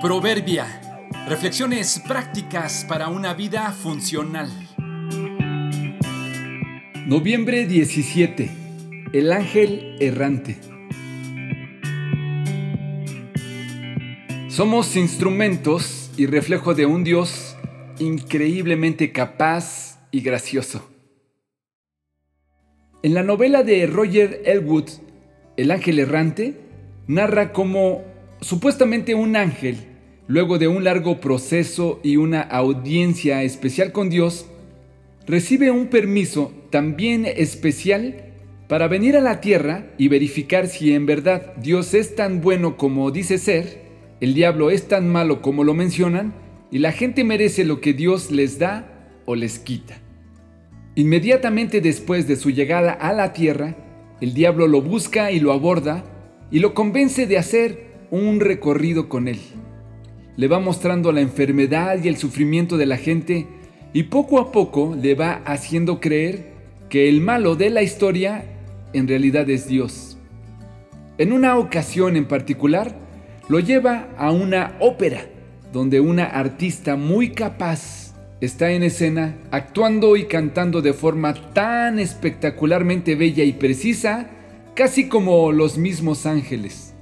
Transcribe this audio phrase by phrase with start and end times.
[0.00, 0.80] Proverbia.
[1.26, 4.48] Reflexiones prácticas para una vida funcional.
[7.04, 8.48] Noviembre 17.
[9.12, 10.56] El ángel errante.
[14.46, 17.56] Somos instrumentos y reflejo de un Dios
[17.98, 20.88] increíblemente capaz y gracioso.
[23.02, 24.90] En la novela de Roger Elwood,
[25.56, 26.54] El ángel errante,
[27.08, 28.04] narra cómo
[28.40, 29.97] supuestamente un ángel,
[30.28, 34.46] luego de un largo proceso y una audiencia especial con Dios,
[35.26, 38.26] recibe un permiso también especial
[38.68, 43.10] para venir a la tierra y verificar si en verdad Dios es tan bueno como
[43.10, 43.88] dice ser,
[44.20, 46.34] el diablo es tan malo como lo mencionan,
[46.70, 49.98] y la gente merece lo que Dios les da o les quita.
[50.94, 53.76] Inmediatamente después de su llegada a la tierra,
[54.20, 56.04] el diablo lo busca y lo aborda
[56.50, 59.38] y lo convence de hacer un recorrido con él.
[60.38, 63.48] Le va mostrando la enfermedad y el sufrimiento de la gente
[63.92, 66.52] y poco a poco le va haciendo creer
[66.88, 68.44] que el malo de la historia
[68.92, 70.16] en realidad es Dios.
[71.18, 72.94] En una ocasión en particular,
[73.48, 75.26] lo lleva a una ópera,
[75.72, 83.16] donde una artista muy capaz está en escena actuando y cantando de forma tan espectacularmente
[83.16, 84.30] bella y precisa,
[84.74, 86.94] casi como los mismos ángeles.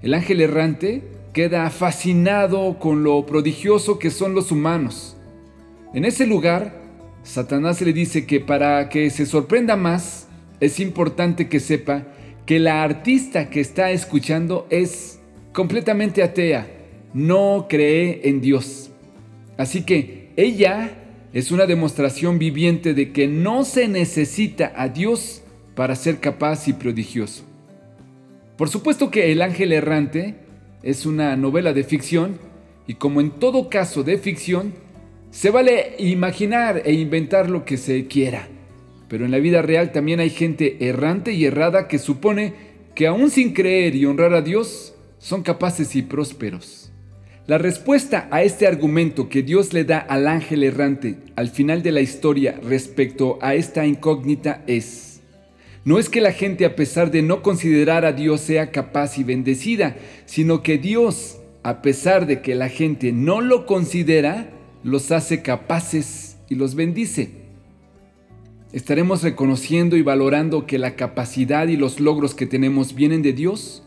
[0.00, 1.02] El ángel errante
[1.32, 5.16] queda fascinado con lo prodigioso que son los humanos.
[5.94, 6.80] En ese lugar,
[7.22, 10.28] Satanás le dice que para que se sorprenda más,
[10.60, 12.04] es importante que sepa
[12.46, 15.20] que la artista que está escuchando es
[15.52, 16.68] completamente atea,
[17.14, 18.90] no cree en Dios.
[19.56, 20.98] Así que ella
[21.32, 25.42] es una demostración viviente de que no se necesita a Dios
[25.74, 27.44] para ser capaz y prodigioso.
[28.56, 30.41] Por supuesto que El Ángel Errante
[30.82, 32.38] es una novela de ficción
[32.86, 34.74] y como en todo caso de ficción,
[35.30, 38.48] se vale imaginar e inventar lo que se quiera.
[39.08, 42.54] Pero en la vida real también hay gente errante y errada que supone
[42.94, 46.90] que aún sin creer y honrar a Dios, son capaces y prósperos.
[47.46, 51.92] La respuesta a este argumento que Dios le da al ángel errante al final de
[51.92, 55.11] la historia respecto a esta incógnita es,
[55.84, 59.24] no es que la gente a pesar de no considerar a Dios sea capaz y
[59.24, 64.50] bendecida, sino que Dios, a pesar de que la gente no lo considera,
[64.84, 67.42] los hace capaces y los bendice.
[68.72, 73.82] ¿Estaremos reconociendo y valorando que la capacidad y los logros que tenemos vienen de Dios?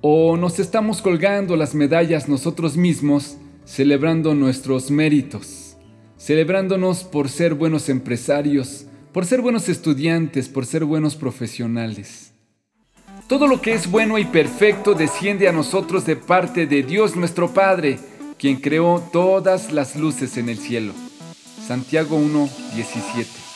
[0.00, 3.38] ¿O nos estamos colgando las medallas nosotros mismos
[3.68, 5.76] celebrando nuestros méritos,
[6.16, 12.32] celebrándonos por ser buenos empresarios, por ser buenos estudiantes, por ser buenos profesionales.
[13.26, 17.52] Todo lo que es bueno y perfecto desciende a nosotros de parte de Dios nuestro
[17.52, 17.98] Padre,
[18.38, 20.92] quien creó todas las luces en el cielo.
[21.66, 23.47] Santiago 1, 17.